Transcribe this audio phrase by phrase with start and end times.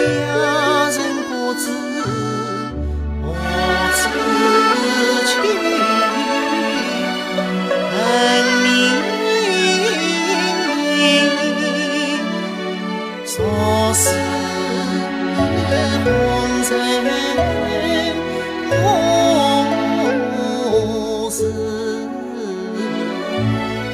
[0.00, 0.04] 佳
[0.90, 1.64] 人不知
[3.22, 3.24] 何
[3.96, 4.00] 处
[5.26, 5.30] 去，
[7.92, 7.94] 恨
[8.62, 8.64] 绵
[10.96, 11.60] 绵，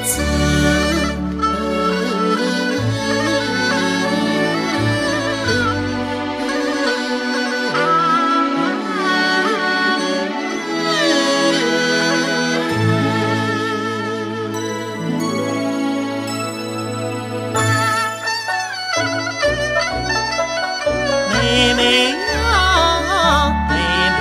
[0.05, 0.15] 思，
[21.57, 23.73] 妹妹呀妹
[24.15, 24.19] 妹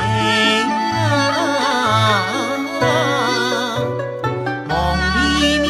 [0.94, 0.98] 呀
[4.66, 4.72] 梦
[5.42, 5.66] 里面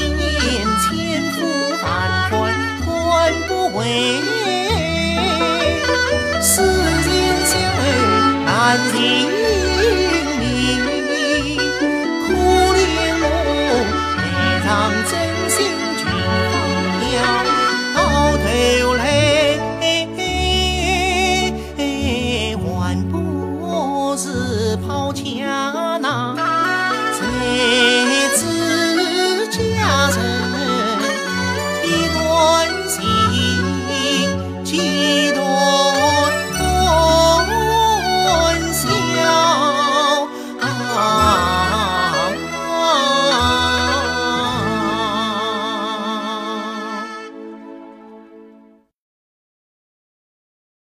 [0.78, 0.86] 千
[1.32, 1.38] 呼
[1.82, 1.84] 万
[2.30, 2.34] 唤
[2.84, 3.76] 唤不回
[8.46, 9.35] 难
[25.34, 27.95] 呀哪。